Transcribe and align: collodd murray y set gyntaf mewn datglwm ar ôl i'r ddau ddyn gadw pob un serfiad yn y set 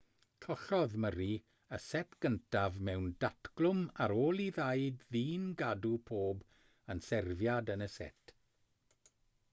collodd 0.43 0.93
murray 1.03 1.33
y 1.77 1.79
set 1.87 2.15
gyntaf 2.25 2.79
mewn 2.87 3.05
datglwm 3.25 3.83
ar 4.07 4.15
ôl 4.23 4.41
i'r 4.47 4.57
ddau 4.57 4.89
ddyn 5.17 5.47
gadw 5.63 5.95
pob 6.11 6.43
un 6.95 7.07
serfiad 7.11 7.73
yn 7.77 7.89
y 7.91 7.93
set 8.01 8.37